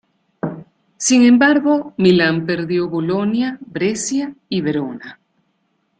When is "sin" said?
0.97-1.21